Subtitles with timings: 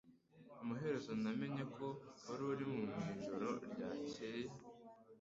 [0.61, 1.87] Amaherezo namenye aho
[2.27, 4.49] wari uri mwijoro ryakeye